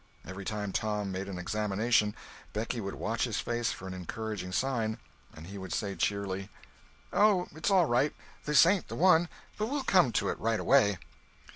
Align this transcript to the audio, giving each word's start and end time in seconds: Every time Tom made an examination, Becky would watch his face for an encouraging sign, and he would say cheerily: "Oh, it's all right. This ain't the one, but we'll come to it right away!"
Every 0.25 0.45
time 0.45 0.71
Tom 0.71 1.11
made 1.11 1.27
an 1.29 1.37
examination, 1.37 2.15
Becky 2.53 2.81
would 2.81 2.95
watch 2.95 3.25
his 3.25 3.39
face 3.39 3.71
for 3.71 3.85
an 3.87 3.93
encouraging 3.93 4.51
sign, 4.51 4.97
and 5.31 5.45
he 5.45 5.59
would 5.59 5.71
say 5.71 5.93
cheerily: 5.93 6.49
"Oh, 7.13 7.47
it's 7.53 7.69
all 7.69 7.85
right. 7.85 8.15
This 8.45 8.65
ain't 8.65 8.87
the 8.87 8.95
one, 8.95 9.29
but 9.59 9.67
we'll 9.67 9.83
come 9.83 10.11
to 10.13 10.29
it 10.29 10.39
right 10.39 10.59
away!" 10.59 10.97